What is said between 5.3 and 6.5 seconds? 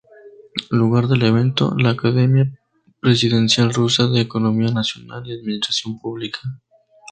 administración pública.